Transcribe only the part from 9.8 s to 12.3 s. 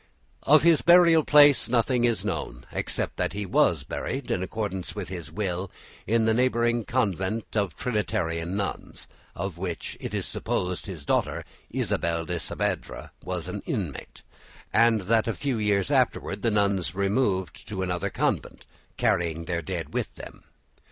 it is supposed his daughter, Isabel